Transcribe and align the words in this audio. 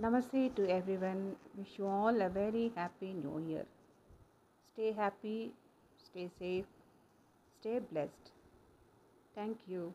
Namaste 0.00 0.54
to 0.54 0.68
everyone. 0.70 1.34
Wish 1.56 1.78
you 1.78 1.86
all 1.88 2.20
a 2.22 2.28
very 2.28 2.70
happy 2.76 3.12
new 3.12 3.38
year. 3.40 3.66
Stay 4.72 4.92
happy, 4.92 5.52
stay 5.96 6.28
safe, 6.38 6.66
stay 7.60 7.78
blessed. 7.78 8.32
Thank 9.34 9.58
you. 9.68 9.92